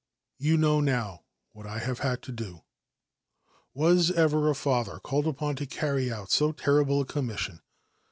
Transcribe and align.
You 0.39 0.57
know 0.57 0.79
now 0.81 1.25
what 1.51 1.67
I 1.67 1.77
h; 1.79 1.99
had 1.99 2.23
to 2.23 2.31
do. 2.31 2.63
Was 3.75 4.09
ever 4.09 4.49
a 4.49 4.55
father 4.55 4.99
called 4.99 5.27
upon 5.27 5.57
to 5.57 5.67
carry 5.67 6.11
out 6.11 6.31
terrible 6.57 7.01
a 7.01 7.05
commission 7.05 7.61